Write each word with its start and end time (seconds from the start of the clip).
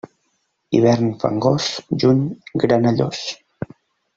Hivern 0.77 1.11
fangós, 1.25 1.67
juny 2.05 2.25
granellós. 2.65 3.25